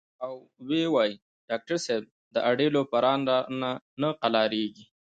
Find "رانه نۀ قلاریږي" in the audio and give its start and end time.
3.29-4.85